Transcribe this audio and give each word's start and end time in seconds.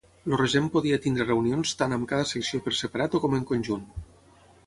El 0.27 0.33
regent 0.39 0.69
podia 0.75 0.97
tenir 1.03 1.27
reunions 1.27 1.75
tant 1.83 1.93
amb 1.97 2.09
cada 2.13 2.27
secció 2.31 2.63
per 2.69 2.75
separat 2.79 3.17
o 3.19 3.21
com 3.27 3.39
en 3.41 3.47
conjunt. 3.53 3.85